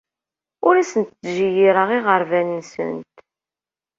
Ur 0.67 0.75
asent-ttjeyyireɣ 0.77 1.89
iɣerban-nsent. 1.97 3.13